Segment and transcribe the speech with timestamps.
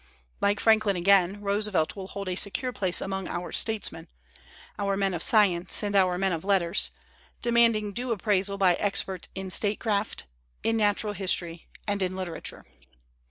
[0.41, 4.07] Like Franklin again, Roosevelt will hold a secure place among our statesmen,
[4.79, 6.89] our men of science and our men of letters,
[7.43, 10.23] demanding due appraisal by experts in statecraft,
[10.63, 12.65] in natural history and in literature.